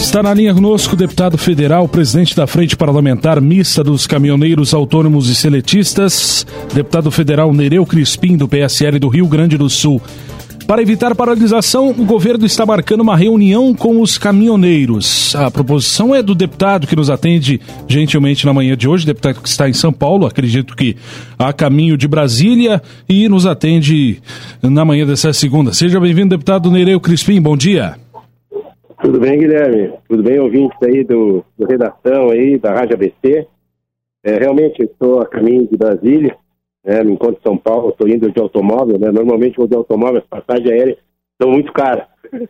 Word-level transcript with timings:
Está 0.00 0.22
na 0.22 0.32
linha 0.32 0.54
conosco 0.54 0.94
o 0.94 0.96
deputado 0.96 1.36
federal, 1.36 1.88
presidente 1.88 2.36
da 2.36 2.46
Frente 2.46 2.76
Parlamentar 2.76 3.40
Mista 3.40 3.82
dos 3.82 4.06
Caminhoneiros 4.06 4.72
Autônomos 4.72 5.28
e 5.28 5.34
Seletistas, 5.34 6.46
deputado 6.72 7.10
federal 7.10 7.52
Nereu 7.52 7.84
Crispim, 7.84 8.36
do 8.36 8.46
PSL 8.46 8.98
do 8.98 9.08
Rio 9.08 9.26
Grande 9.26 9.58
do 9.58 9.68
Sul. 9.68 10.00
Para 10.66 10.82
evitar 10.82 11.14
paralisação, 11.14 11.90
o 11.90 12.04
governo 12.04 12.44
está 12.44 12.66
marcando 12.66 13.00
uma 13.00 13.16
reunião 13.16 13.72
com 13.72 14.00
os 14.00 14.18
caminhoneiros. 14.18 15.34
A 15.36 15.48
proposição 15.48 16.12
é 16.12 16.20
do 16.22 16.34
deputado 16.34 16.88
que 16.88 16.96
nos 16.96 17.08
atende 17.08 17.60
gentilmente 17.86 18.44
na 18.44 18.52
manhã 18.52 18.76
de 18.76 18.88
hoje, 18.88 19.06
deputado 19.06 19.40
que 19.40 19.48
está 19.48 19.68
em 19.68 19.72
São 19.72 19.92
Paulo, 19.92 20.26
acredito 20.26 20.74
que 20.74 20.96
a 21.38 21.52
caminho 21.52 21.96
de 21.96 22.08
Brasília, 22.08 22.82
e 23.08 23.28
nos 23.28 23.46
atende 23.46 24.20
na 24.60 24.84
manhã 24.84 25.06
dessa 25.06 25.32
segunda. 25.32 25.72
Seja 25.72 26.00
bem-vindo, 26.00 26.30
deputado 26.30 26.70
Nereu 26.70 26.98
Crispim, 26.98 27.40
bom 27.40 27.56
dia. 27.56 28.05
Tudo 29.06 29.20
bem, 29.20 29.38
Guilherme? 29.38 29.92
Tudo 30.08 30.20
bem, 30.20 30.40
ouvintes 30.40 30.76
aí 30.82 31.04
do, 31.04 31.44
do 31.56 31.64
redação 31.64 32.28
aí, 32.28 32.58
da 32.58 32.72
Rádio 32.72 32.96
ABC? 32.96 33.46
É, 34.24 34.36
realmente, 34.36 34.80
eu 34.80 34.86
estou 34.86 35.20
a 35.20 35.26
caminho 35.28 35.64
de 35.64 35.76
Brasília, 35.76 36.36
né, 36.84 37.04
no 37.04 37.12
encontro 37.12 37.36
de 37.36 37.42
São 37.44 37.56
Paulo, 37.56 37.90
estou 37.90 38.08
indo 38.08 38.28
de 38.32 38.40
automóvel, 38.40 38.98
né, 38.98 39.12
normalmente 39.12 39.58
vou 39.58 39.68
de 39.68 39.76
automóvel, 39.76 40.18
as 40.18 40.26
passagens 40.26 40.68
aéreas 40.68 40.98
são 41.40 41.52
muito 41.52 41.72
caras. 41.72 42.04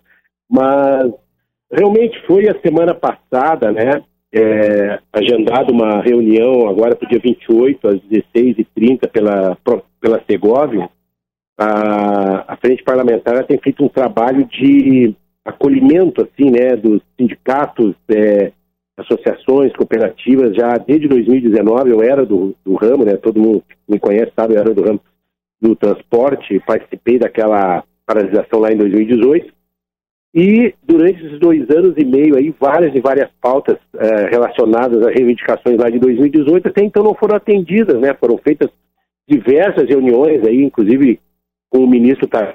Mas 0.50 1.12
realmente 1.70 2.18
foi 2.26 2.48
a 2.48 2.58
semana 2.62 2.94
passada, 2.94 3.70
né, 3.70 4.02
é, 4.32 4.98
agendada 5.12 5.70
uma 5.70 6.00
reunião 6.00 6.70
agora 6.70 6.96
para 6.96 7.04
o 7.04 7.10
dia 7.10 7.20
28, 7.22 7.86
às 7.86 8.00
16h30, 8.00 9.10
pela, 9.10 9.58
pela 10.00 10.24
Segovia. 10.26 10.88
A, 11.58 12.54
a 12.54 12.56
Frente 12.56 12.82
Parlamentar 12.82 13.44
tem 13.44 13.58
feito 13.58 13.84
um 13.84 13.90
trabalho 13.90 14.46
de 14.46 15.14
acolhimento, 15.46 16.22
assim, 16.22 16.50
né, 16.50 16.76
dos 16.76 17.00
sindicatos, 17.18 17.94
é, 18.08 18.52
associações, 18.96 19.72
cooperativas, 19.74 20.54
já 20.54 20.76
desde 20.78 21.06
2019 21.06 21.90
eu 21.90 22.02
era 22.02 22.24
do, 22.24 22.54
do 22.64 22.74
ramo, 22.74 23.04
né? 23.04 23.16
Todo 23.16 23.40
mundo 23.40 23.62
me 23.88 23.98
conhece, 23.98 24.32
sabe, 24.34 24.54
eu 24.54 24.60
era 24.60 24.74
do 24.74 24.82
ramo 24.82 25.00
do 25.60 25.76
transporte, 25.76 26.60
participei 26.66 27.18
daquela 27.18 27.84
paralisação 28.06 28.58
lá 28.58 28.72
em 28.72 28.76
2018. 28.76 29.54
E 30.34 30.74
durante 30.82 31.24
esses 31.24 31.38
dois 31.38 31.68
anos 31.70 31.94
e 31.96 32.04
meio 32.04 32.36
aí, 32.36 32.54
várias 32.58 32.94
e 32.94 33.00
várias 33.00 33.30
pautas 33.40 33.78
é, 33.96 34.28
relacionadas 34.28 35.00
às 35.06 35.14
reivindicações 35.14 35.78
lá 35.78 35.88
de 35.88 35.98
2018 35.98 36.68
até 36.68 36.84
então 36.84 37.02
não 37.02 37.14
foram 37.14 37.36
atendidas, 37.36 37.98
né? 38.00 38.14
Foram 38.14 38.38
feitas 38.38 38.70
diversas 39.28 39.88
reuniões 39.88 40.42
aí, 40.46 40.62
inclusive 40.62 41.20
com 41.70 41.78
o 41.78 41.88
ministro 41.88 42.26
tá 42.26 42.54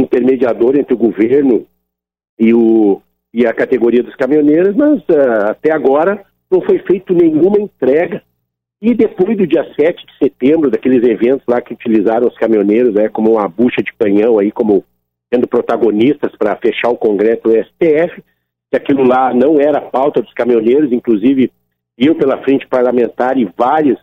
intermediador 0.00 0.76
entre 0.76 0.94
o 0.94 0.98
governo 0.98 1.66
e 2.38 2.52
o 2.54 3.00
e 3.32 3.46
a 3.46 3.54
categoria 3.54 4.02
dos 4.02 4.16
caminhoneiros, 4.16 4.74
mas 4.74 5.00
uh, 5.02 5.50
até 5.50 5.72
agora 5.72 6.24
não 6.50 6.60
foi 6.62 6.80
feito 6.80 7.14
nenhuma 7.14 7.60
entrega. 7.60 8.22
E 8.82 8.94
depois 8.94 9.36
do 9.36 9.46
dia 9.46 9.62
7 9.78 10.04
de 10.04 10.18
setembro, 10.18 10.70
daqueles 10.70 11.06
eventos 11.06 11.44
lá 11.46 11.60
que 11.60 11.74
utilizaram 11.74 12.26
os 12.26 12.36
caminhoneiros 12.36 12.94
né, 12.94 13.08
como 13.08 13.32
uma 13.32 13.46
bucha 13.46 13.82
de 13.82 13.92
canhão, 13.92 14.38
aí, 14.38 14.50
como 14.50 14.84
sendo 15.32 15.46
protagonistas 15.46 16.34
para 16.36 16.56
fechar 16.56 16.88
o 16.88 16.96
Congresso 16.96 17.42
do 17.42 17.52
STF, 17.52 18.20
que 18.70 18.76
aquilo 18.76 19.04
lá 19.04 19.32
não 19.32 19.60
era 19.60 19.80
pauta 19.80 20.22
dos 20.22 20.32
caminhoneiros, 20.32 20.90
inclusive 20.92 21.52
eu 21.96 22.14
pela 22.14 22.42
frente 22.42 22.66
parlamentar 22.66 23.36
e 23.36 23.48
vários 23.56 23.98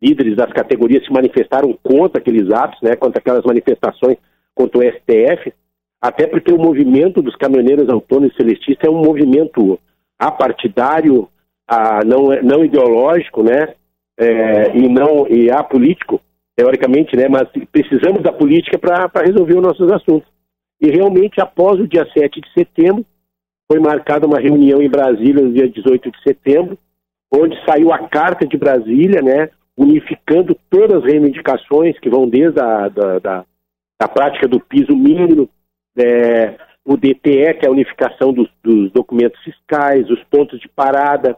líderes 0.00 0.36
das 0.36 0.52
categorias 0.52 1.04
se 1.04 1.12
manifestaram 1.12 1.76
contra 1.82 2.20
aqueles 2.20 2.50
atos, 2.50 2.80
né, 2.80 2.96
contra 2.96 3.18
aquelas 3.20 3.44
manifestações 3.44 4.16
contra 4.54 4.78
o 4.78 4.82
STF, 4.82 5.52
até 6.00 6.26
porque 6.26 6.52
o 6.52 6.58
movimento 6.58 7.22
dos 7.22 7.36
caminhoneiros 7.36 7.88
autônomos 7.88 8.34
celestistas 8.34 8.88
é 8.88 8.90
um 8.90 9.02
movimento 9.02 9.78
apartidário, 10.18 11.28
a, 11.66 12.04
não, 12.04 12.28
não 12.42 12.64
ideológico, 12.64 13.42
né? 13.42 13.74
É, 14.18 14.76
e 14.76 14.88
não 14.88 15.26
e 15.28 15.50
apolítico, 15.50 16.20
teoricamente, 16.56 17.16
né? 17.16 17.28
Mas 17.28 17.48
precisamos 17.70 18.22
da 18.22 18.32
política 18.32 18.78
para 18.78 19.08
resolver 19.24 19.54
os 19.54 19.62
nossos 19.62 19.90
assuntos. 19.92 20.28
E 20.80 20.90
realmente, 20.90 21.40
após 21.40 21.78
o 21.78 21.86
dia 21.86 22.06
7 22.12 22.40
de 22.40 22.52
setembro, 22.52 23.06
foi 23.70 23.78
marcada 23.78 24.26
uma 24.26 24.40
reunião 24.40 24.82
em 24.82 24.90
Brasília 24.90 25.42
no 25.42 25.52
dia 25.52 25.68
18 25.68 26.10
de 26.10 26.22
setembro, 26.22 26.76
onde 27.32 27.56
saiu 27.64 27.92
a 27.92 28.08
Carta 28.08 28.46
de 28.46 28.56
Brasília, 28.56 29.22
né? 29.22 29.50
Unificando 29.76 30.56
todas 30.68 30.98
as 30.98 31.04
reivindicações 31.04 31.98
que 32.00 32.10
vão 32.10 32.28
desde 32.28 32.60
a 32.60 32.88
da, 32.88 33.18
da, 33.18 33.44
da 34.02 34.08
prática 34.08 34.48
do 34.48 34.58
piso 34.58 34.96
mínimo, 34.96 35.48
é, 35.96 36.56
o 36.84 36.96
DTE, 36.96 37.54
que 37.54 37.64
é 37.64 37.68
a 37.68 37.70
unificação 37.70 38.32
dos, 38.32 38.48
dos, 38.60 38.90
documentos 38.90 39.40
fiscais, 39.44 40.10
os 40.10 40.20
pontos 40.24 40.58
de 40.58 40.68
parada, 40.68 41.36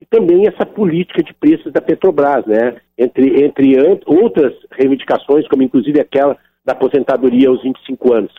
e 0.00 0.06
também 0.06 0.46
essa 0.46 0.64
política 0.64 1.24
de 1.24 1.34
preços 1.34 1.72
da 1.72 1.80
Petrobras, 1.80 2.46
né? 2.46 2.76
entre, 2.96 3.44
entre 3.44 3.74
outras 4.06 4.54
reivindicações, 4.70 5.48
como 5.48 5.64
inclusive 5.64 6.00
aquela 6.00 6.38
da 6.64 6.72
aposentadoria 6.72 7.48
aos 7.48 7.60
25 7.64 8.14
anos. 8.14 8.32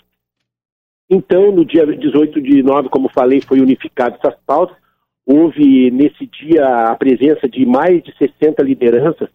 Então, 1.09 1.51
no 1.51 1.65
dia 1.65 1.85
18 1.85 2.41
de 2.41 2.63
nove, 2.63 2.87
como 2.87 3.09
falei, 3.09 3.41
foi 3.41 3.59
unificado 3.59 4.15
essas 4.15 4.39
pautas. 4.47 4.77
Houve 5.25 5.91
nesse 5.91 6.25
dia 6.27 6.65
a 6.65 6.95
presença 6.95 7.49
de 7.49 7.65
mais 7.65 8.01
de 8.01 8.15
60 8.17 8.63
lideranças 8.63 9.27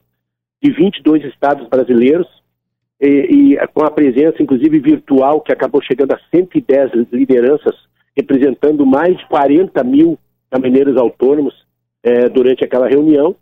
de 0.63 0.73
22 0.73 1.25
estados 1.25 1.69
brasileiros, 1.69 2.27
e, 3.01 3.55
e, 3.55 3.67
com 3.69 3.85
a 3.85 3.91
presença, 3.91 4.43
inclusive 4.43 4.79
virtual, 4.79 5.41
que 5.41 5.53
acabou 5.53 5.81
chegando 5.83 6.13
a 6.13 6.21
110 6.35 7.09
lideranças, 7.13 7.75
representando 8.17 8.85
mais 8.85 9.17
de 9.17 9.27
40 9.27 9.83
mil 9.85 10.19
caminhoneiros 10.51 10.97
autônomos 10.97 11.55
é, 12.03 12.29
durante 12.29 12.65
aquela 12.65 12.89
reunião. 12.89 13.35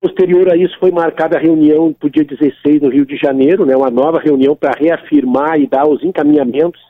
Posterior 0.00 0.52
a 0.52 0.56
isso, 0.56 0.78
foi 0.78 0.90
marcada 0.90 1.36
a 1.36 1.40
reunião 1.40 1.92
para 1.92 2.06
o 2.06 2.10
dia 2.10 2.24
16 2.24 2.82
no 2.82 2.90
Rio 2.90 3.06
de 3.06 3.16
Janeiro, 3.16 3.64
né, 3.64 3.74
uma 3.76 3.90
nova 3.90 4.20
reunião 4.20 4.54
para 4.54 4.78
reafirmar 4.78 5.58
e 5.58 5.66
dar 5.66 5.88
os 5.88 6.02
encaminhamentos 6.04 6.80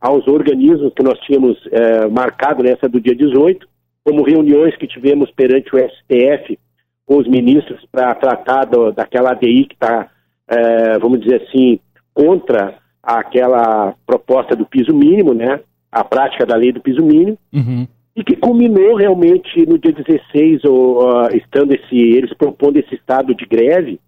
aos 0.00 0.26
organismos 0.26 0.92
que 0.94 1.02
nós 1.02 1.18
tínhamos 1.20 1.58
é, 1.70 2.08
marcado 2.08 2.62
nessa 2.62 2.88
do 2.88 3.00
dia 3.00 3.14
18, 3.14 3.66
como 4.04 4.24
reuniões 4.24 4.76
que 4.76 4.86
tivemos 4.86 5.30
perante 5.30 5.74
o 5.74 5.78
STF 5.78 6.58
com 7.06 7.18
os 7.18 7.28
ministros 7.28 7.84
para 7.90 8.14
tratar 8.14 8.64
do, 8.64 8.92
daquela 8.92 9.32
ADI 9.32 9.66
que 9.66 9.74
está 9.74 10.10
é, 10.50 10.98
vamos 10.98 11.20
dizer 11.20 11.42
assim, 11.42 11.78
contra 12.12 12.74
aquela 13.00 13.94
proposta 14.04 14.56
do 14.56 14.66
piso 14.66 14.92
mínimo, 14.92 15.32
né? 15.32 15.60
A 15.90 16.02
prática 16.02 16.44
da 16.44 16.56
lei 16.56 16.72
do 16.72 16.80
piso 16.80 17.02
mínimo. 17.02 17.38
Uhum. 17.52 17.86
E 18.16 18.24
que 18.24 18.36
culminou 18.36 18.96
realmente 18.96 19.64
no 19.66 19.78
dia 19.78 19.92
16, 19.92 20.64
ou, 20.64 21.04
uh, 21.04 21.28
estando 21.34 21.72
esse, 21.72 21.96
eles 21.96 22.34
propondo 22.34 22.76
esse 22.76 22.94
estado 22.96 23.32
de 23.34 23.46
greve, 23.46 24.00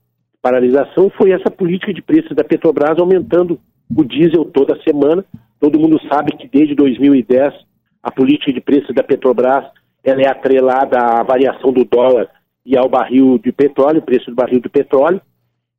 paralisação, 0.42 1.08
foi 1.16 1.30
essa 1.30 1.50
política 1.50 1.94
de 1.94 2.02
preços 2.02 2.34
da 2.34 2.42
Petrobras 2.42 2.98
aumentando 2.98 3.60
o 3.96 4.04
diesel 4.04 4.44
toda 4.44 4.82
semana. 4.82 5.24
Todo 5.60 5.78
mundo 5.78 6.00
sabe 6.08 6.36
que 6.36 6.48
desde 6.48 6.74
2010 6.74 7.54
a 8.02 8.10
política 8.10 8.52
de 8.52 8.60
preços 8.60 8.92
da 8.92 9.04
Petrobras 9.04 9.64
ela 10.02 10.20
é 10.20 10.28
atrelada 10.28 10.98
à 10.98 11.22
variação 11.22 11.72
do 11.72 11.84
dólar 11.84 12.28
e 12.66 12.76
ao 12.76 12.88
barril 12.88 13.38
de 13.38 13.52
petróleo, 13.52 14.02
preço 14.02 14.30
do 14.30 14.34
barril 14.34 14.60
de 14.60 14.68
petróleo 14.68 15.20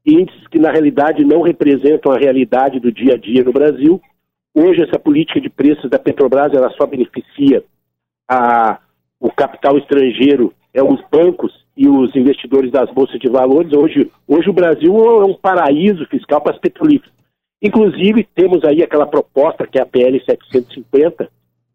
índices 0.06 0.48
que 0.48 0.60
na 0.60 0.72
realidade 0.72 1.24
não 1.24 1.42
representam 1.42 2.12
a 2.12 2.18
realidade 2.18 2.80
do 2.80 2.92
dia 2.92 3.14
a 3.14 3.18
dia 3.18 3.44
no 3.44 3.54
Brasil. 3.54 4.02
Hoje 4.54 4.84
essa 4.84 5.00
política 5.00 5.40
de 5.40 5.50
preços 5.50 5.90
da 5.90 5.98
Petrobras 5.98 6.54
ela 6.54 6.70
só 6.72 6.86
beneficia 6.86 7.64
a, 8.30 8.80
o 9.20 9.32
capital 9.32 9.78
estrangeiro, 9.78 10.54
é 10.74 10.84
os 10.84 11.00
bancos 11.10 11.64
e 11.76 11.88
os 11.88 12.16
investidores 12.16 12.72
das 12.72 12.90
bolsas 12.92 13.20
de 13.20 13.30
valores. 13.30 13.74
Hoje, 13.74 14.12
hoje 14.28 14.50
o 14.50 14.54
Brasil 14.54 14.94
é 14.96 15.26
um 15.26 15.34
paraíso 15.34 16.06
fiscal 16.08 16.42
para 16.42 16.54
as 16.54 16.60
petrolíferas. 16.60 17.14
Inclusive 17.62 18.28
temos 18.36 18.64
aí 18.66 18.84
aquela 18.84 19.08
proposta 19.08 19.66
que 19.66 19.80
é 19.80 19.82
a 19.82 19.86
PL 19.86 20.20
750 20.24 21.30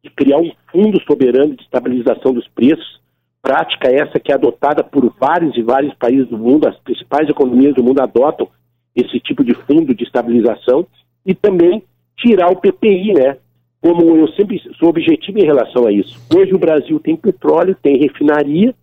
de 0.05 0.11
criar 0.11 0.39
um 0.39 0.53
fundo 0.71 1.01
soberano 1.05 1.57
de 1.57 1.63
estabilização 1.63 2.33
dos 2.33 2.47
preços 2.49 3.01
prática 3.43 3.89
essa 3.89 4.19
que 4.19 4.33
é 4.33 4.35
adotada 4.35 4.83
por 4.83 5.13
vários 5.19 5.57
e 5.57 5.63
vários 5.63 5.95
países 5.95 6.29
do 6.29 6.39
mundo, 6.39 6.69
as 6.69 6.79
principais 6.81 7.29
economias 7.29 7.75
do 7.75 7.83
mundo 7.83 8.01
adotam 8.01 8.49
esse 8.95 9.21
tipo 9.21 9.45
de 9.45 9.55
fundo 9.55 9.95
de 9.95 10.05
estabilização 10.05 10.87
e 11.25 11.35
também 11.35 11.83
tirar 12.17 12.51
o 12.51 12.57
PPI, 12.57 13.15
né? 13.15 13.37
Como 13.81 14.17
eu 14.17 14.27
sempre 14.33 14.61
sou 14.79 14.89
objetivo 14.89 15.39
em 15.39 15.47
relação 15.47 15.87
a 15.87 15.93
isso. 15.93 16.19
Hoje 16.35 16.53
o 16.53 16.59
Brasil 16.59 16.99
tem 16.99 17.17
petróleo, 17.17 17.77
tem 17.81 17.97
refinaria 17.97 18.75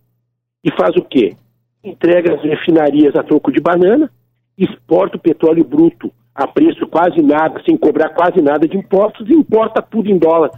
e 0.64 0.70
faz 0.72 0.96
o 0.96 1.02
quê? 1.02 1.36
Entrega 1.84 2.34
as 2.34 2.42
refinarias 2.42 3.14
a 3.14 3.22
troco 3.22 3.52
de 3.52 3.60
banana, 3.60 4.10
exporta 4.56 5.16
o 5.16 5.20
petróleo 5.20 5.64
bruto 5.64 6.10
a 6.34 6.46
preço 6.46 6.86
quase 6.86 7.20
nada, 7.22 7.62
sem 7.64 7.76
cobrar 7.76 8.10
quase 8.10 8.40
nada 8.42 8.66
de 8.66 8.76
impostos 8.76 9.28
e 9.28 9.32
importa 9.32 9.80
tudo 9.82 10.10
em 10.10 10.18
dólar. 10.18 10.50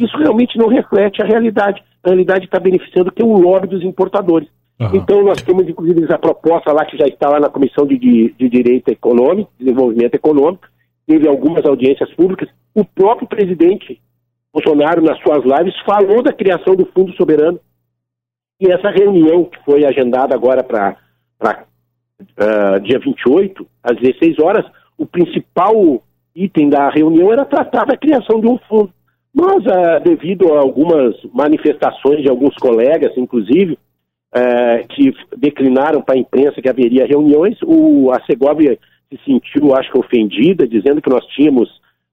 Isso 0.00 0.16
realmente 0.16 0.56
não 0.58 0.68
reflete 0.68 1.22
a 1.22 1.26
realidade 1.26 1.82
a 2.04 2.08
realidade 2.08 2.44
está 2.44 2.60
beneficiando 2.60 3.10
que 3.10 3.22
é 3.22 3.24
o 3.24 3.38
lobby 3.38 3.66
dos 3.68 3.82
importadores. 3.82 4.48
Uhum. 4.78 4.90
Então, 4.94 5.22
nós 5.22 5.40
temos, 5.40 5.68
inclusive, 5.68 6.04
essa 6.04 6.18
proposta 6.18 6.72
lá 6.72 6.84
que 6.84 6.96
já 6.96 7.06
está 7.06 7.28
lá 7.28 7.40
na 7.40 7.48
Comissão 7.48 7.86
de, 7.86 7.96
de, 7.96 8.34
de 8.38 8.48
Direito 8.48 8.88
Econômico, 8.88 9.50
Desenvolvimento 9.58 10.14
Econômico, 10.14 10.66
teve 11.06 11.28
algumas 11.28 11.64
audiências 11.64 12.12
públicas. 12.14 12.48
O 12.74 12.84
próprio 12.84 13.28
presidente 13.28 14.00
Bolsonaro, 14.52 15.02
nas 15.02 15.18
suas 15.20 15.44
lives, 15.44 15.74
falou 15.84 16.22
da 16.22 16.32
criação 16.32 16.76
do 16.76 16.86
Fundo 16.86 17.12
Soberano. 17.16 17.58
E 18.60 18.70
essa 18.70 18.88
reunião 18.90 19.44
que 19.44 19.58
foi 19.64 19.84
agendada 19.84 20.34
agora 20.34 20.62
para 20.62 20.96
uh, 22.20 22.80
dia 22.80 22.98
28, 22.98 23.66
às 23.82 23.96
16 23.96 24.38
horas, 24.38 24.64
o 24.96 25.06
principal 25.06 26.02
item 26.34 26.68
da 26.68 26.88
reunião 26.88 27.32
era 27.32 27.44
tratar 27.44 27.84
da 27.84 27.96
criação 27.96 28.40
de 28.40 28.46
um 28.46 28.58
fundo. 28.68 28.92
Mas, 29.34 29.64
uh, 29.66 30.00
devido 30.04 30.54
a 30.54 30.60
algumas 30.60 31.16
manifestações 31.32 32.22
de 32.22 32.30
alguns 32.30 32.54
colegas, 32.54 33.12
inclusive, 33.16 33.76
uh, 34.32 34.86
que 34.88 35.12
declinaram 35.36 36.00
para 36.00 36.14
a 36.14 36.18
imprensa 36.18 36.62
que 36.62 36.68
haveria 36.68 37.04
reuniões, 37.04 37.58
o, 37.64 38.12
a 38.12 38.24
Segovia 38.26 38.78
se 39.10 39.18
sentiu, 39.24 39.74
acho 39.74 39.90
que, 39.90 39.98
ofendida, 39.98 40.68
dizendo 40.68 41.02
que 41.02 41.10
nós 41.10 41.26
tínhamos 41.26 41.68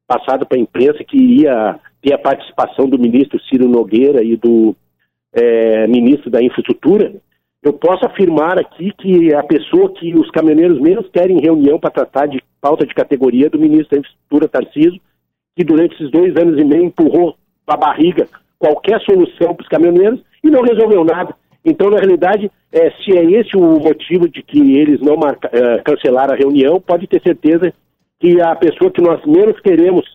passado 0.07 0.47
para 0.47 0.57
a 0.57 0.61
imprensa 0.61 1.03
que 1.03 1.15
iria 1.15 1.79
ter 2.01 2.13
a 2.13 2.17
participação 2.17 2.89
do 2.89 2.97
ministro 2.97 3.39
Ciro 3.43 3.69
Nogueira 3.69 4.23
e 4.23 4.35
do 4.35 4.75
é, 5.31 5.87
ministro 5.87 6.29
da 6.29 6.41
Infraestrutura. 6.41 7.13
Eu 7.63 7.73
posso 7.73 8.03
afirmar 8.05 8.57
aqui 8.57 8.91
que 8.97 9.33
a 9.33 9.43
pessoa 9.43 9.93
que 9.93 10.15
os 10.15 10.29
caminhoneiros 10.31 10.81
menos 10.81 11.07
querem 11.09 11.39
reunião 11.39 11.79
para 11.79 11.91
tratar 11.91 12.25
de 12.25 12.41
pauta 12.59 12.85
de 12.85 12.93
categoria 12.95 13.49
do 13.49 13.59
ministro 13.59 13.91
da 13.91 13.99
Infraestrutura, 13.99 14.47
Tarciso, 14.47 14.99
que 15.55 15.63
durante 15.63 15.95
esses 15.95 16.11
dois 16.11 16.35
anos 16.35 16.59
e 16.59 16.63
meio 16.63 16.85
empurrou 16.85 17.35
a 17.67 17.77
barriga 17.77 18.27
qualquer 18.59 19.01
solução 19.01 19.55
para 19.55 19.63
os 19.63 19.69
caminhoneiros 19.69 20.21
e 20.43 20.49
não 20.49 20.61
resolveu 20.61 21.03
nada. 21.03 21.35
Então, 21.65 21.89
na 21.89 21.97
realidade, 21.97 22.51
é, 22.71 22.91
se 22.91 23.17
é 23.17 23.23
esse 23.23 23.55
o 23.55 23.79
motivo 23.79 24.27
de 24.29 24.41
que 24.41 24.77
eles 24.77 24.99
não 25.01 25.15
marca, 25.15 25.49
é, 25.51 25.79
cancelaram 25.79 26.33
a 26.33 26.37
reunião, 26.37 26.79
pode 26.79 27.07
ter 27.07 27.21
certeza 27.21 27.73
que 28.19 28.39
a 28.41 28.55
pessoa 28.55 28.91
que 28.91 29.01
nós 29.01 29.23
menos 29.25 29.59
queremos 29.59 30.05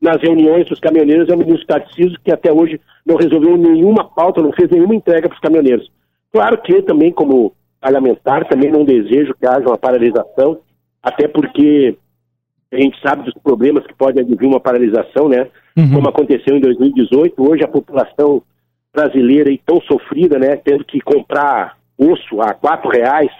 nas 0.00 0.20
reuniões 0.20 0.66
dos 0.68 0.80
caminhoneiros 0.80 1.28
é 1.28 1.34
o 1.34 1.38
ministro 1.38 1.66
Tarcísio, 1.66 2.18
que 2.24 2.32
até 2.32 2.52
hoje 2.52 2.80
não 3.06 3.16
resolveu 3.16 3.56
nenhuma 3.56 4.04
pauta, 4.04 4.42
não 4.42 4.52
fez 4.52 4.68
nenhuma 4.68 4.96
entrega 4.96 5.28
para 5.28 5.36
os 5.36 5.40
caminhoneiros. 5.40 5.90
Claro 6.32 6.60
que 6.60 6.82
também, 6.82 7.12
como 7.12 7.52
parlamentar, 7.80 8.48
também 8.48 8.70
não 8.70 8.84
desejo 8.84 9.34
que 9.34 9.46
haja 9.46 9.66
uma 9.66 9.78
paralisação, 9.78 10.58
até 11.02 11.28
porque 11.28 11.96
a 12.72 12.80
gente 12.80 12.98
sabe 13.00 13.24
dos 13.24 13.34
problemas 13.34 13.86
que 13.86 13.94
pode 13.94 14.18
advir 14.18 14.48
uma 14.48 14.60
paralisação, 14.60 15.28
né? 15.28 15.48
Uhum. 15.76 15.94
Como 15.94 16.08
aconteceu 16.08 16.56
em 16.56 16.60
2018, 16.60 17.34
hoje 17.38 17.62
a 17.62 17.68
população 17.68 18.42
brasileira 18.94 19.50
e 19.50 19.58
tão 19.58 19.80
sofrida, 19.82 20.38
né? 20.38 20.56
Tendo 20.56 20.84
que 20.84 21.00
comprar 21.00 21.76
osso 21.98 22.40
a 22.40 22.54
quatro 22.54 22.90
reais, 22.90 23.30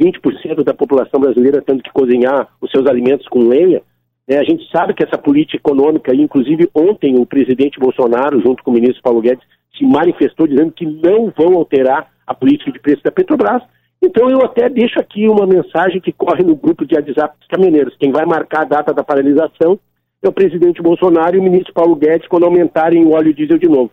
20% 0.00 0.64
da 0.64 0.72
população 0.72 1.20
brasileira 1.20 1.62
tendo 1.64 1.82
que 1.82 1.92
cozinhar 1.92 2.48
os 2.60 2.70
seus 2.70 2.86
alimentos 2.86 3.28
com 3.28 3.46
lenha. 3.46 3.82
Né? 4.26 4.38
A 4.38 4.44
gente 4.44 4.68
sabe 4.70 4.94
que 4.94 5.04
essa 5.04 5.18
política 5.18 5.58
econômica, 5.58 6.14
inclusive 6.14 6.68
ontem 6.74 7.18
o 7.18 7.26
presidente 7.26 7.78
Bolsonaro, 7.78 8.40
junto 8.40 8.62
com 8.62 8.70
o 8.70 8.74
ministro 8.74 9.02
Paulo 9.02 9.20
Guedes, 9.20 9.44
se 9.76 9.84
manifestou 9.84 10.46
dizendo 10.46 10.72
que 10.72 10.86
não 10.86 11.32
vão 11.36 11.54
alterar 11.54 12.08
a 12.26 12.34
política 12.34 12.72
de 12.72 12.80
preço 12.80 13.02
da 13.02 13.10
Petrobras. 13.10 13.62
Então 14.02 14.30
eu 14.30 14.42
até 14.42 14.68
deixo 14.68 14.98
aqui 14.98 15.28
uma 15.28 15.46
mensagem 15.46 16.00
que 16.00 16.12
corre 16.12 16.42
no 16.42 16.56
grupo 16.56 16.86
de 16.86 16.94
WhatsApp 16.94 17.36
dos 17.38 17.48
caminhoneiros. 17.48 17.96
Quem 17.98 18.10
vai 18.10 18.24
marcar 18.24 18.62
a 18.62 18.64
data 18.64 18.94
da 18.94 19.04
paralisação 19.04 19.78
é 20.22 20.28
o 20.28 20.32
presidente 20.32 20.82
Bolsonaro 20.82 21.36
e 21.36 21.38
o 21.38 21.42
ministro 21.42 21.74
Paulo 21.74 21.94
Guedes 21.96 22.28
quando 22.28 22.44
aumentarem 22.44 23.04
o 23.04 23.12
óleo 23.12 23.34
diesel 23.34 23.58
de 23.58 23.68
novo. 23.68 23.90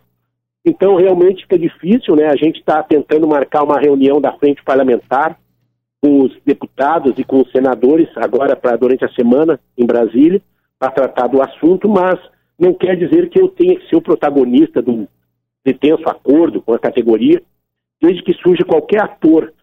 Então 0.65 0.95
realmente 0.95 1.43
fica 1.43 1.59
difícil, 1.59 2.15
né? 2.15 2.27
A 2.27 2.35
gente 2.35 2.59
está 2.59 2.81
tentando 2.83 3.27
marcar 3.27 3.63
uma 3.63 3.79
reunião 3.79 4.19
da 4.19 4.33
frente 4.33 4.63
parlamentar 4.63 5.37
com 6.01 6.21
os 6.23 6.37
deputados 6.45 7.13
e 7.17 7.23
com 7.23 7.41
os 7.41 7.51
senadores 7.51 8.07
agora 8.15 8.55
para 8.55 8.77
durante 8.77 9.03
a 9.03 9.09
semana 9.09 9.59
em 9.77 9.85
Brasília 9.85 10.41
para 10.79 10.91
tratar 10.91 11.27
do 11.27 11.41
assunto, 11.41 11.89
mas 11.89 12.19
não 12.57 12.73
quer 12.73 12.95
dizer 12.95 13.29
que 13.29 13.39
eu 13.39 13.47
tenha 13.47 13.77
que 13.79 13.87
ser 13.89 13.95
o 13.95 14.01
protagonista 14.01 14.81
do 14.81 15.07
detenso 15.65 16.07
acordo 16.07 16.61
com 16.61 16.73
a 16.73 16.79
categoria 16.79 17.41
desde 18.01 18.21
que 18.23 18.33
surja 18.33 18.63
qualquer 18.63 19.01
ator 19.01 19.53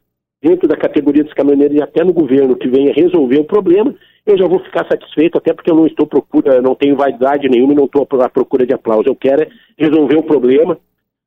dentro 0.44 0.69
da 0.69 0.76
categoria 0.76 1.25
dos 1.25 1.32
caminhoneiros 1.32 1.75
e 1.75 1.82
até 1.82 2.05
no 2.05 2.12
governo 2.12 2.55
que 2.55 2.69
venha 2.69 2.93
resolver 2.93 3.41
o 3.41 3.44
problema, 3.44 3.94
eu 4.26 4.37
já 4.37 4.46
vou 4.46 4.58
ficar 4.58 4.87
satisfeito, 4.87 5.38
até 5.38 5.55
porque 5.55 5.70
eu 5.70 5.75
não 5.75 5.87
estou 5.87 6.06
procura, 6.06 6.61
não 6.61 6.75
tenho 6.75 6.94
vaidade 6.94 7.49
nenhuma 7.49 7.73
e 7.73 7.76
não 7.76 7.87
estou 7.87 8.06
à 8.20 8.29
procura 8.29 8.67
de 8.67 8.75
aplauso. 8.75 9.08
Eu 9.08 9.17
quero 9.17 9.43
é 9.43 9.49
resolver 9.79 10.17
o 10.17 10.23
problema 10.23 10.79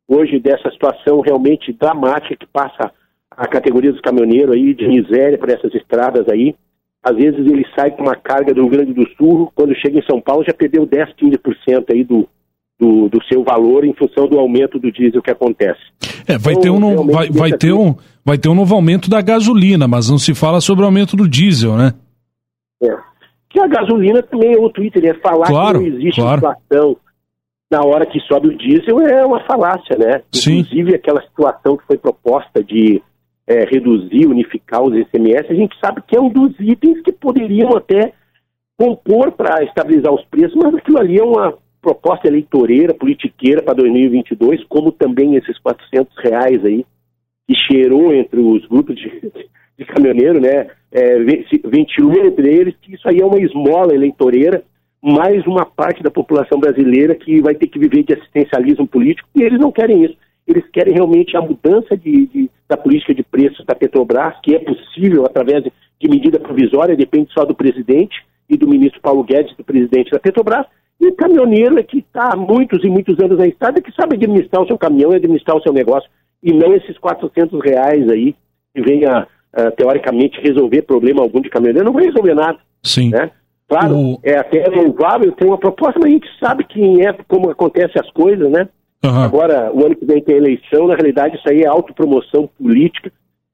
hoje 0.08 0.40
dessa 0.40 0.70
situação 0.70 1.20
realmente 1.22 1.74
dramática 1.74 2.36
que 2.36 2.46
passa 2.46 2.92
a 3.32 3.48
categoria 3.48 3.92
dos 3.92 4.02
caminhoneiros 4.02 4.56
aí, 4.56 4.76
de 4.76 4.88
miséria 4.88 5.38
para 5.38 5.54
essas 5.54 5.74
estradas 5.74 6.30
aí. 6.30 6.56
Às 7.04 7.16
vezes 7.16 7.40
ele 7.40 7.66
sai 7.76 7.90
com 7.92 8.04
uma 8.04 8.16
carga 8.16 8.54
do 8.54 8.62
Rio 8.62 8.70
Grande 8.70 8.94
do 8.94 9.08
Sul, 9.16 9.52
quando 9.56 9.76
chega 9.76 9.98
em 9.98 10.06
São 10.06 10.22
Paulo 10.22 10.46
já 10.48 10.54
perdeu 10.54 10.86
10, 10.86 11.10
15% 11.16 11.86
aí 11.92 12.04
do, 12.04 12.30
do, 12.80 13.10
do, 13.10 13.24
seu 13.26 13.44
valor 13.44 13.84
em 13.84 13.94
função 13.94 14.28
do 14.28 14.40
aumento 14.40 14.78
do 14.78 14.92
diesel 14.92 15.22
que 15.22 15.32
acontece. 15.32 15.82
É, 16.28 16.38
vai, 16.38 16.54
então, 16.54 16.62
ter 16.62 16.70
um, 16.70 17.08
vai, 17.08 17.30
vai, 17.30 17.52
ter 17.52 17.74
um, 17.74 17.96
vai 18.24 18.38
ter 18.38 18.50
um 18.50 18.56
novo 18.56 18.76
aumento 18.76 19.10
da 19.10 19.22
gasolina, 19.22 19.88
mas 19.88 20.10
não 20.10 20.18
se 20.18 20.36
fala 20.36 20.62
sobre 20.62 20.84
o 20.84 20.86
aumento 20.86 21.16
do 21.16 21.28
diesel, 21.28 21.76
né? 21.76 21.94
É. 22.82 22.96
Que 23.50 23.60
a 23.60 23.68
gasolina 23.68 24.22
também 24.22 24.54
é 24.54 24.60
o 24.60 24.70
Twitter, 24.70 25.06
é 25.06 25.14
falar 25.16 25.48
claro, 25.48 25.80
que 25.80 25.90
não 25.90 25.98
existe 25.98 26.22
claro. 26.22 26.38
inflação 26.38 26.98
na 27.70 27.82
hora 27.82 28.06
que 28.06 28.20
sobe 28.22 28.48
o 28.48 28.58
diesel 28.58 29.02
é 29.02 29.26
uma 29.26 29.44
falácia, 29.44 29.98
né? 29.98 30.22
Sim. 30.32 30.60
Inclusive 30.60 30.96
aquela 30.96 31.22
situação 31.22 31.78
que 31.78 31.86
foi 31.86 31.98
proposta 31.98 32.64
de 32.64 33.02
é, 33.46 33.66
reduzir, 33.66 34.26
unificar 34.26 34.82
os 34.82 34.96
ICMS, 34.96 35.48
a 35.50 35.56
gente 35.56 35.78
sabe 35.80 36.02
que 36.08 36.16
é 36.16 36.22
um 36.22 36.30
dos 36.30 36.54
itens 36.60 37.02
que 37.02 37.12
poderiam 37.12 37.76
até 37.76 38.14
compor 38.78 39.32
para 39.32 39.64
estabilizar 39.64 40.14
os 40.14 40.24
preços, 40.26 40.56
mas 40.56 40.76
aquilo 40.76 41.00
ali 41.00 41.20
é 41.20 41.24
uma 41.24 41.58
proposta 41.88 42.28
eleitoreira, 42.28 42.94
politiqueira 42.94 43.62
para 43.62 43.76
2022, 43.76 44.62
como 44.66 44.92
também 44.92 45.36
esses 45.36 45.58
400 45.60 46.14
reais 46.18 46.66
aí, 46.66 46.86
que 47.48 47.56
cheirou 47.56 48.14
entre 48.14 48.42
os 48.42 48.66
grupos 48.68 48.98
de, 48.98 49.10
de 49.80 49.86
caminhoneiro, 49.86 50.42
né, 50.42 50.68
é, 50.92 51.18
ventilou 51.66 52.26
entre 52.26 52.54
eles 52.54 52.76
que 52.82 52.94
isso 52.94 53.08
aí 53.08 53.22
é 53.22 53.26
uma 53.26 53.40
esmola 53.40 53.96
eleitoreira, 53.96 54.64
mais 55.02 55.48
uma 55.48 55.66
parte 55.66 56.04
da 56.04 56.12
população 56.12 56.60
brasileira 56.60 57.16
que 57.16 57.40
vai 57.40 57.56
ter 57.56 57.68
que 57.68 57.80
viver 57.80 58.04
de 58.04 58.16
assistencialismo 58.16 58.86
político, 58.86 59.30
e 59.34 59.44
eles 59.44 59.60
não 59.60 59.72
querem 59.72 60.04
isso. 60.04 60.18
Eles 60.46 60.66
querem 60.74 60.94
realmente 60.94 61.38
a 61.38 61.42
mudança 61.42 61.96
de, 61.96 62.26
de 62.26 62.50
da 62.68 62.76
política 62.76 63.14
de 63.14 63.24
preços 63.24 63.66
da 63.66 63.74
Petrobras, 63.74 64.36
que 64.44 64.54
é 64.54 64.60
possível 64.60 65.26
através 65.26 65.64
de, 65.64 65.72
de 66.02 66.10
medida 66.10 66.38
provisória, 66.38 66.98
depende 66.98 67.32
só 67.32 67.46
do 67.46 67.56
presidente 67.56 68.26
e 68.50 68.58
do 68.58 68.68
ministro 68.68 69.00
Paulo 69.00 69.24
Guedes, 69.24 69.56
do 69.56 69.64
presidente 69.64 70.12
da 70.12 70.20
Petrobras, 70.20 70.66
e 71.00 71.12
caminhoneiro 71.12 71.78
é 71.78 71.84
que 71.84 72.00
está 72.00 72.34
há 72.34 72.36
muitos 72.36 72.84
e 72.84 72.90
muitos 72.90 73.20
anos 73.20 73.38
na 73.38 73.48
estrada, 73.48 73.82
que 73.82 73.92
sabe 73.94 74.16
administrar 74.16 74.64
o 74.64 74.68
seu 74.68 74.78
caminhão 74.78 75.14
e 75.14 75.18
administrar 75.18 75.56
o 75.56 75.62
seu 75.62 75.72
negócio, 75.72 76.10
e 76.42 76.52
não 76.52 76.74
esses 76.74 76.98
400 76.98 77.60
reais 77.64 78.10
aí 78.10 78.36
que 78.74 78.82
venha, 78.82 79.28
uh, 79.56 79.72
teoricamente, 79.76 80.42
resolver 80.42 80.82
problema 80.84 81.22
algum 81.22 81.40
de 81.40 81.50
caminhoneiro. 81.50 81.86
Não 81.86 81.94
vai 81.94 82.06
resolver 82.06 82.34
nada. 82.34 82.58
Sim. 82.84 83.10
Né? 83.10 83.30
Claro, 83.68 83.96
o... 83.96 84.20
é 84.24 84.38
até 84.38 84.66
louvável 84.68 85.32
ter 85.34 85.46
uma 85.46 85.58
proposta, 85.58 86.00
mas 86.00 86.10
a 86.10 86.14
gente 86.14 86.28
sabe 86.40 86.64
que 86.64 87.06
é 87.06 87.14
como 87.28 87.50
acontecem 87.50 88.02
as 88.02 88.10
coisas, 88.12 88.50
né? 88.52 88.68
Uhum. 89.06 89.20
Agora, 89.20 89.72
o 89.74 89.86
ano 89.86 89.96
que 89.96 90.06
vem 90.06 90.22
tem 90.22 90.38
eleição, 90.38 90.88
na 90.88 90.96
realidade 90.96 91.38
isso 91.38 91.48
aí 91.48 91.62
é 91.62 91.68
autopromoção 91.68 92.50
política, 92.58 93.12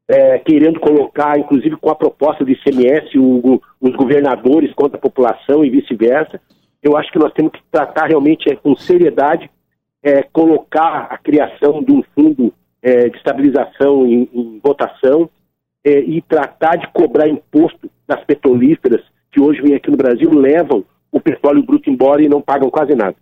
é, 0.07 0.37
querendo 0.39 0.79
colocar, 0.79 1.37
inclusive 1.37 1.75
com 1.75 1.89
a 1.89 1.95
proposta 1.95 2.45
do 2.45 2.51
ICMS, 2.51 3.17
o, 3.17 3.61
os 3.81 3.95
governadores 3.95 4.73
contra 4.73 4.97
a 4.97 5.01
população 5.01 5.65
e 5.65 5.69
vice-versa 5.69 6.39
eu 6.83 6.97
acho 6.97 7.11
que 7.11 7.17
nós 7.17 7.31
temos 7.33 7.53
que 7.53 7.61
tratar 7.71 8.07
realmente 8.07 8.51
é, 8.51 8.55
com 8.55 8.75
seriedade, 8.75 9.49
é, 10.03 10.21
colocar 10.23 11.07
a 11.09 11.17
criação 11.17 11.81
de 11.81 11.93
um 11.93 12.03
fundo 12.13 12.53
é, 12.81 13.09
de 13.09 13.17
estabilização 13.17 14.05
em, 14.05 14.29
em 14.33 14.59
votação 14.61 15.29
é, 15.83 15.99
e 15.99 16.21
tratar 16.21 16.75
de 16.75 16.87
cobrar 16.91 17.29
imposto 17.29 17.89
das 18.05 18.23
petrolíferas 18.25 19.01
que 19.31 19.39
hoje 19.39 19.61
vêm 19.61 19.75
aqui 19.75 19.89
no 19.89 19.97
Brasil, 19.97 20.29
levam 20.31 20.83
o 21.11 21.19
petróleo 21.19 21.63
bruto 21.63 21.89
embora 21.89 22.21
e 22.21 22.29
não 22.29 22.41
pagam 22.41 22.69
quase 22.69 22.93
nada. 22.93 23.15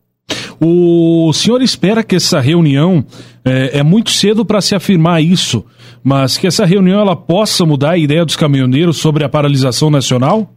O 0.60 1.32
senhor 1.34 1.62
espera 1.62 2.04
que 2.04 2.16
essa 2.16 2.40
reunião 2.40 3.04
é, 3.44 3.80
é 3.80 3.84
muito 3.84 4.12
cedo 4.12 4.46
para 4.46 4.62
se 4.62 4.76
afirmar 4.76 5.22
isso, 5.22 5.66
mas 6.04 6.38
que 6.38 6.46
essa 6.46 6.66
reunião 6.66 7.00
ela 7.00 7.16
possa 7.16 7.66
mudar 7.66 7.92
a 7.92 7.98
ideia 7.98 8.26
dos 8.26 8.36
caminhoneiros 8.36 8.98
sobre 8.98 9.24
a 9.24 9.30
paralisação 9.30 9.90
nacional? 9.90 10.52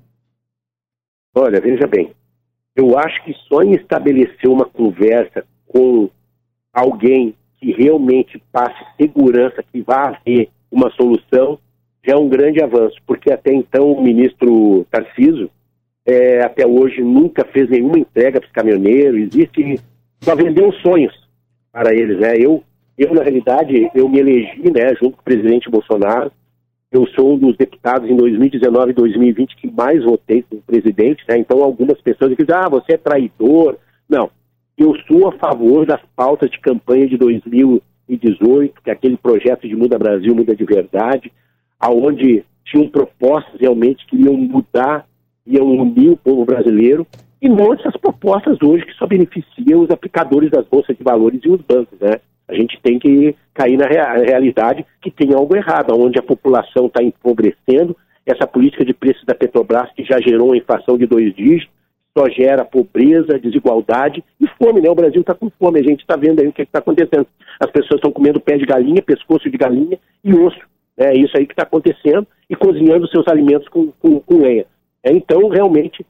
Olha, 1.34 1.60
veja 1.60 1.86
bem, 1.86 2.10
eu 2.76 2.98
acho 2.98 3.22
que 3.24 3.32
só 3.48 3.62
em 3.62 3.74
estabelecer 3.74 4.48
uma 4.48 4.64
conversa 4.64 5.44
com 5.66 6.08
alguém 6.72 7.34
que 7.60 7.72
realmente 7.72 8.42
passe 8.52 8.76
segurança 8.96 9.62
que 9.72 9.80
vá 9.80 10.08
haver 10.08 10.48
uma 10.70 10.90
solução 10.90 11.58
já 12.04 12.12
é 12.12 12.16
um 12.16 12.28
grande 12.28 12.62
avanço, 12.62 12.96
porque 13.06 13.32
até 13.32 13.52
então 13.52 13.92
o 13.92 14.02
ministro 14.02 14.86
Tarciso 14.90 15.50
é, 16.04 16.42
até 16.42 16.66
hoje 16.66 17.00
nunca 17.02 17.44
fez 17.46 17.70
nenhuma 17.70 17.98
entrega 17.98 18.40
para 18.40 18.46
os 18.46 18.52
caminhoneiros, 18.52 19.20
existe 19.20 19.80
só 20.20 20.34
vendeu 20.34 20.70
sonhos 20.74 21.14
para 21.72 21.94
eles, 21.94 22.18
né? 22.18 22.36
Eu, 22.36 22.62
eu 22.98 23.14
na 23.14 23.22
realidade, 23.22 23.90
eu 23.94 24.08
me 24.08 24.18
elegi, 24.18 24.70
né, 24.70 24.94
junto 25.00 25.12
com 25.12 25.20
o 25.20 25.24
presidente 25.24 25.70
Bolsonaro, 25.70 26.30
eu 26.96 27.06
sou 27.08 27.34
um 27.34 27.38
dos 27.38 27.56
deputados 27.56 28.08
em 28.08 28.16
2019 28.16 28.90
e 28.90 28.94
2020 28.94 29.56
que 29.56 29.70
mais 29.70 30.04
votei 30.04 30.42
como 30.42 30.62
presidente, 30.62 31.24
né? 31.28 31.36
Então 31.38 31.62
algumas 31.62 32.00
pessoas 32.00 32.30
dizem, 32.30 32.54
ah, 32.54 32.68
você 32.68 32.92
é 32.92 32.96
traidor. 32.96 33.76
Não. 34.08 34.30
Eu 34.78 34.94
sou 35.06 35.28
a 35.28 35.32
favor 35.32 35.84
das 35.84 36.00
pautas 36.14 36.50
de 36.50 36.60
campanha 36.60 37.08
de 37.08 37.16
2018, 37.16 38.80
que 38.82 38.90
é 38.90 38.92
aquele 38.92 39.16
projeto 39.16 39.66
de 39.66 39.74
Muda 39.74 39.98
Brasil, 39.98 40.34
Muda 40.34 40.54
de 40.54 40.64
Verdade, 40.64 41.32
aonde 41.80 42.44
tinham 42.64 42.88
propostas 42.88 43.60
realmente 43.60 44.06
que 44.06 44.16
iam 44.16 44.36
mudar, 44.36 45.06
iam 45.46 45.66
unir 45.66 46.10
o 46.10 46.16
povo 46.16 46.44
brasileiro, 46.44 47.06
e 47.42 47.48
não 47.48 47.74
essas 47.74 47.96
propostas 47.96 48.56
hoje 48.62 48.86
que 48.86 48.94
só 48.94 49.06
beneficiam 49.06 49.82
os 49.82 49.90
aplicadores 49.90 50.50
das 50.50 50.66
bolsas 50.66 50.96
de 50.96 51.04
valores 51.04 51.40
e 51.44 51.48
os 51.48 51.60
bancos, 51.60 51.98
né? 52.00 52.20
A 52.48 52.54
gente 52.54 52.78
tem 52.82 52.98
que 52.98 53.34
cair 53.52 53.76
na 53.76 53.86
realidade 53.86 54.84
que 55.00 55.10
tem 55.10 55.32
algo 55.34 55.56
errado, 55.56 55.94
onde 55.98 56.18
a 56.18 56.22
população 56.22 56.86
está 56.86 57.02
empobrecendo, 57.02 57.96
essa 58.26 58.46
política 58.46 58.84
de 58.84 58.94
preços 58.94 59.24
da 59.24 59.34
Petrobras 59.34 59.90
que 59.94 60.04
já 60.04 60.18
gerou 60.20 60.48
uma 60.48 60.56
inflação 60.56 60.96
de 60.96 61.06
dois 61.06 61.34
dígitos, 61.34 61.72
só 62.16 62.28
gera 62.28 62.64
pobreza, 62.64 63.38
desigualdade 63.38 64.22
e 64.40 64.46
fome, 64.46 64.80
né? 64.80 64.88
O 64.88 64.94
Brasil 64.94 65.20
está 65.20 65.34
com 65.34 65.50
fome, 65.50 65.80
a 65.80 65.82
gente 65.82 66.00
está 66.00 66.16
vendo 66.16 66.40
aí 66.40 66.46
o 66.46 66.52
que 66.52 66.62
está 66.62 66.78
acontecendo. 66.78 67.26
As 67.58 67.70
pessoas 67.70 67.98
estão 67.98 68.12
comendo 68.12 68.40
pé 68.40 68.56
de 68.56 68.64
galinha, 68.64 69.02
pescoço 69.02 69.50
de 69.50 69.58
galinha 69.58 69.98
e 70.22 70.32
osso. 70.32 70.60
Né? 70.96 71.06
É 71.12 71.18
isso 71.18 71.36
aí 71.36 71.44
que 71.44 71.52
está 71.52 71.64
acontecendo 71.64 72.26
e 72.48 72.54
cozinhando 72.54 73.08
seus 73.08 73.26
alimentos 73.26 73.68
com, 73.68 73.90
com, 74.00 74.20
com 74.20 74.38
lenha. 74.38 74.64
É, 75.02 75.12
então, 75.12 75.48
realmente, 75.48 76.06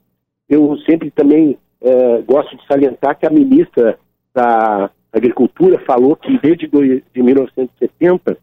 eu 0.47 0.77
sempre 0.87 1.09
também 1.09 1.57
é, 1.81 2.21
gosto 2.21 2.55
de 2.55 2.65
salientar 2.67 3.17
que 3.17 3.25
a 3.25 3.31
ministra 3.31 3.97
da 4.33 4.89
Agricultura 5.15 5.79
falou 5.85 6.15
que 6.15 6.37
desde 6.39 6.67
dois, 6.67 7.01
de 7.13 7.23
1970 7.23 8.37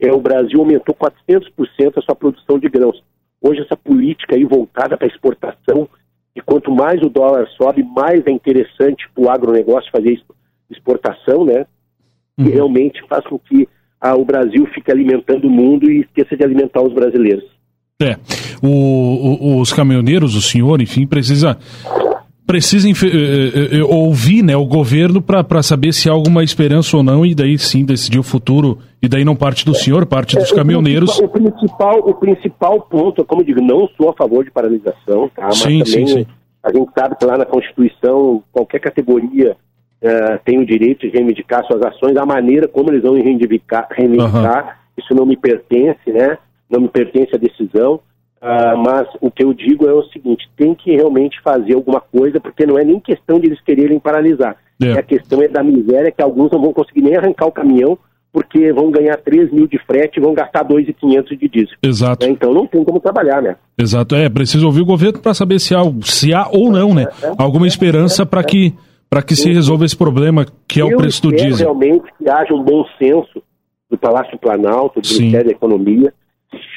é, 0.00 0.12
o 0.12 0.20
Brasil 0.20 0.58
aumentou 0.60 0.94
400% 0.94 1.96
a 1.96 2.02
sua 2.02 2.16
produção 2.16 2.58
de 2.58 2.68
grãos. 2.68 3.02
Hoje 3.40 3.60
essa 3.60 3.76
política 3.76 4.34
aí 4.34 4.44
voltada 4.44 4.96
para 4.96 5.06
exportação 5.06 5.88
e 6.34 6.40
quanto 6.40 6.70
mais 6.70 7.00
o 7.00 7.08
dólar 7.08 7.46
sobe, 7.56 7.82
mais 7.82 8.26
é 8.26 8.30
interessante 8.30 9.08
para 9.14 9.24
o 9.24 9.30
agronegócio 9.30 9.90
fazer 9.90 10.20
exportação, 10.70 11.44
né? 11.44 11.64
Uhum. 12.36 12.46
E 12.46 12.50
realmente 12.50 13.00
faz 13.08 13.24
com 13.24 13.38
que 13.38 13.68
o 14.02 14.24
Brasil 14.24 14.66
fique 14.74 14.90
alimentando 14.90 15.46
o 15.46 15.50
mundo 15.50 15.90
e 15.90 16.00
esqueça 16.00 16.36
de 16.36 16.44
alimentar 16.44 16.82
os 16.82 16.92
brasileiros. 16.92 17.44
É, 18.02 18.16
o, 18.62 18.68
o, 18.68 19.60
os 19.60 19.72
caminhoneiros, 19.72 20.34
o 20.34 20.42
senhor, 20.42 20.82
enfim, 20.82 21.06
precisa 21.06 21.56
precisa 22.46 22.88
uh, 22.88 23.84
uh, 23.84 23.94
ouvir 23.94 24.42
né, 24.42 24.56
o 24.56 24.64
governo 24.64 25.20
para 25.20 25.62
saber 25.62 25.92
se 25.92 26.08
há 26.08 26.12
alguma 26.12 26.44
esperança 26.44 26.96
ou 26.96 27.02
não 27.02 27.26
e 27.26 27.34
daí 27.34 27.58
sim 27.58 27.84
decidir 27.84 28.18
o 28.18 28.22
futuro 28.22 28.78
e 29.02 29.08
daí 29.08 29.24
não 29.24 29.34
parte 29.34 29.64
do 29.64 29.74
senhor, 29.74 30.06
parte 30.06 30.36
dos 30.36 30.52
é, 30.52 30.54
caminhoneiros. 30.54 31.18
O 31.18 31.28
principal, 31.28 31.98
o 31.98 32.14
principal 32.14 32.80
ponto, 32.82 33.24
como 33.24 33.42
eu 33.42 33.46
digo, 33.46 33.60
não 33.60 33.88
sou 33.96 34.10
a 34.10 34.14
favor 34.14 34.44
de 34.44 34.50
paralisação, 34.50 35.28
tá? 35.34 35.46
mas 35.46 35.58
sim, 35.58 35.82
também 35.82 35.84
sim, 35.84 36.06
sim. 36.06 36.26
a 36.62 36.72
gente 36.72 36.90
sabe 36.96 37.16
que 37.16 37.24
lá 37.24 37.36
na 37.36 37.44
Constituição 37.44 38.42
qualquer 38.52 38.80
categoria 38.80 39.56
uh, 40.02 40.38
tem 40.44 40.58
o 40.58 40.66
direito 40.66 41.00
de 41.00 41.08
reivindicar 41.08 41.66
suas 41.66 41.82
ações, 41.82 42.16
a 42.16 42.24
maneira 42.24 42.68
como 42.68 42.90
eles 42.90 43.02
vão 43.02 43.14
reivindicar, 43.14 43.88
reivindicar 43.90 44.64
uhum. 44.64 45.02
isso 45.02 45.14
não 45.14 45.26
me 45.26 45.36
pertence, 45.36 46.12
né? 46.12 46.38
não 46.70 46.80
me 46.80 46.88
pertence 46.88 47.34
a 47.34 47.38
decisão. 47.38 48.00
Uh, 48.46 48.78
mas 48.78 49.08
o 49.20 49.28
que 49.28 49.42
eu 49.42 49.52
digo 49.52 49.88
é 49.88 49.92
o 49.92 50.04
seguinte: 50.04 50.48
tem 50.56 50.72
que 50.72 50.92
realmente 50.94 51.40
fazer 51.42 51.74
alguma 51.74 52.00
coisa, 52.00 52.38
porque 52.40 52.64
não 52.64 52.78
é 52.78 52.84
nem 52.84 53.00
questão 53.00 53.40
de 53.40 53.46
eles 53.46 53.60
quererem 53.60 53.98
paralisar. 53.98 54.56
É. 54.80 54.92
A 54.92 55.02
questão 55.02 55.42
é 55.42 55.48
da 55.48 55.64
miséria 55.64 56.12
que 56.12 56.22
alguns 56.22 56.52
não 56.52 56.60
vão 56.60 56.72
conseguir 56.72 57.02
nem 57.02 57.16
arrancar 57.16 57.46
o 57.46 57.52
caminhão, 57.52 57.98
porque 58.32 58.72
vão 58.72 58.90
ganhar 58.90 59.16
3 59.16 59.50
mil 59.50 59.66
de 59.66 59.78
frete 59.84 60.20
e 60.20 60.22
vão 60.22 60.32
gastar 60.32 60.62
2,500 60.62 61.38
de 61.38 61.48
diesel. 61.48 61.76
Exato. 61.82 62.24
É, 62.24 62.28
então 62.28 62.54
não 62.54 62.66
tem 62.66 62.84
como 62.84 63.00
trabalhar, 63.00 63.42
né? 63.42 63.56
Exato. 63.76 64.14
É, 64.14 64.28
preciso 64.28 64.66
ouvir 64.66 64.82
o 64.82 64.86
governo 64.86 65.18
para 65.18 65.34
saber 65.34 65.58
se 65.58 65.74
há, 65.74 65.80
se 66.02 66.32
há 66.32 66.46
ou 66.52 66.70
não, 66.70 66.94
né? 66.94 67.08
É, 67.22 67.26
é. 67.26 67.32
alguma 67.38 67.66
esperança 67.66 68.24
para 68.24 68.44
que, 68.44 68.74
para 69.10 69.22
que 69.22 69.34
se 69.34 69.50
resolva 69.50 69.84
esse 69.84 69.96
problema 69.96 70.46
que 70.68 70.80
é 70.80 70.84
o 70.84 70.96
preço 70.96 71.22
do 71.22 71.32
diesel. 71.32 71.66
realmente 71.66 72.04
que 72.16 72.28
haja 72.28 72.54
um 72.54 72.62
bom 72.62 72.84
senso 72.96 73.42
do 73.90 73.98
Palácio 73.98 74.38
Planalto, 74.38 75.00
do 75.00 75.06
Sim. 75.06 75.18
Ministério 75.18 75.46
da 75.46 75.52
Economia, 75.52 76.12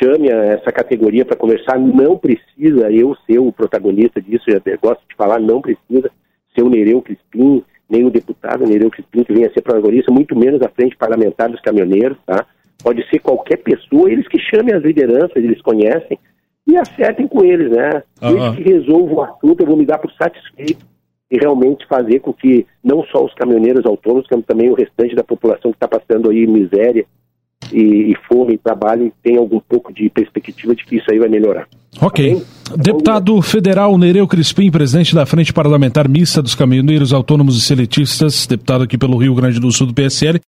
chame 0.02 0.30
essa 0.30 0.72
categoria 0.72 1.26
para 1.26 1.38
conversar, 1.38 1.78
não 1.80 2.18
precisa 2.18 2.92
eu 2.92 3.16
ser 3.26 3.40
o 3.40 3.52
protagonista 3.52 4.22
disso, 4.22 4.46
eu 4.50 4.62
gosto 4.82 5.02
de 5.08 5.16
falar, 5.16 5.40
não 5.40 5.62
precisa 5.62 6.10
ser 6.56 6.64
o 6.64 6.70
Nereu 6.70 7.02
Crispim, 7.02 7.64
nem 7.90 8.06
o 8.06 8.10
deputado 8.10 8.66
Nereu 8.66 8.90
Crispim 8.90 9.24
que 9.24 9.34
venha 9.34 9.48
a 9.48 9.54
ser 9.54 9.62
protagonista, 9.62 10.12
muito 10.12 10.36
menos 10.36 10.62
a 10.62 10.70
frente 10.70 10.98
parlamentar 10.98 11.50
dos 11.50 11.62
caminhoneiros, 11.62 12.18
tá? 12.26 12.46
Pode 12.84 13.08
ser 13.10 13.20
qualquer 13.20 13.58
pessoa, 13.58 14.12
eles 14.12 14.28
que 14.28 14.40
chamem 14.40 14.74
as 14.74 14.84
lideranças, 14.84 15.36
eles 15.36 15.62
conhecem, 15.62 16.18
e 16.66 16.78
acertem 16.78 17.28
com 17.28 17.44
eles, 17.44 17.72
né? 17.72 18.04
Uhum. 18.22 18.30
Eles 18.30 18.56
que 18.56 18.64
resolvam 18.64 19.16
o 19.16 19.22
assunto, 19.22 19.62
eu 19.62 19.68
vou 19.68 19.78
me 19.78 19.86
dar 19.86 19.98
por 19.98 20.12
satisfeito 20.14 20.86
e 21.32 21.38
realmente 21.38 21.86
fazer 21.88 22.20
com 22.20 22.34
que 22.34 22.66
não 22.84 23.04
só 23.06 23.24
os 23.24 23.34
caminhoneiros 23.34 23.86
autônomos, 23.86 24.28
como 24.28 24.44
também 24.44 24.70
o 24.70 24.76
restante 24.76 25.16
da 25.16 25.24
população 25.24 25.72
que 25.72 25.78
está 25.78 25.88
passando 25.88 26.30
aí 26.30 26.48
miséria, 26.48 27.06
e, 27.72 28.12
e 28.12 28.16
fome 28.28 28.54
e 28.54 28.58
trabalho 28.58 29.12
tem 29.24 29.38
algum 29.38 29.60
pouco 29.60 29.94
de 29.94 30.10
perspectiva 30.10 30.76
de 30.76 30.86
que 30.86 30.98
isso 30.98 31.12
aí 31.12 31.20
vai 31.20 31.30
melhorar. 31.30 31.68
Ok. 32.02 32.36
Tá 32.36 32.76
Deputado 32.76 33.42
federal 33.42 33.98
Nereu 33.98 34.28
Crispim, 34.28 34.70
presidente 34.70 35.16
da 35.16 35.26
Frente 35.26 35.52
Parlamentar 35.52 36.08
Mista 36.08 36.40
dos 36.42 36.54
Caminhoneiros 36.54 37.12
Autônomos 37.12 37.58
e 37.58 37.62
Seletistas, 37.62 38.46
deputado 38.46 38.84
aqui 38.84 38.96
pelo 38.96 39.18
Rio 39.18 39.34
Grande 39.34 39.60
do 39.60 39.72
Sul 39.72 39.88
do 39.88 39.94
PSL. 39.94 40.38